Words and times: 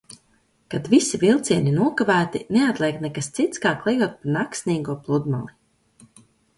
Kad 0.73 0.87
visi 0.93 1.19
vilcieni 1.23 1.73
nokavēti, 1.75 2.43
neatliek 2.57 2.99
nekas 3.05 3.31
cits 3.39 3.65
kā 3.69 3.77
klejot 3.85 4.19
pa 4.25 4.35
naksnīgo 4.41 5.01
pludmali. 5.07 6.23